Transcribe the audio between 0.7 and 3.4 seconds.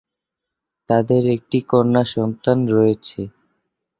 তাঁদের একটি কন্যা সন্তান রয়েছে।